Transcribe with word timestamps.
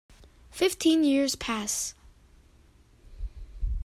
Fifteen 0.49 1.03
years 1.03 1.35
pass. 1.35 1.93